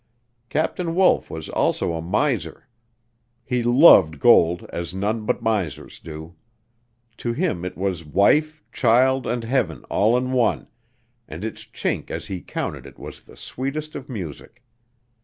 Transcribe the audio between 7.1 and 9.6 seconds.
To him it was wife, child and